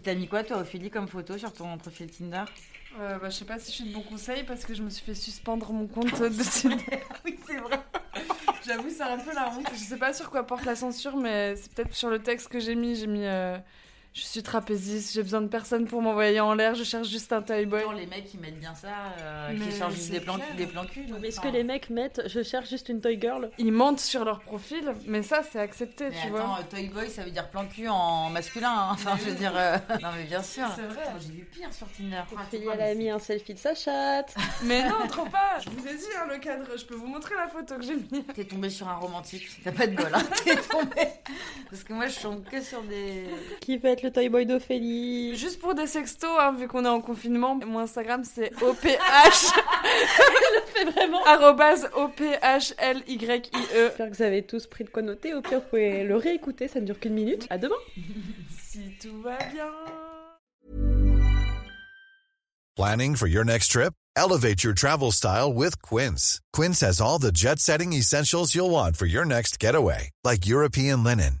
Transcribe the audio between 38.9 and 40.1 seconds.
romantique. T'as pas de bol,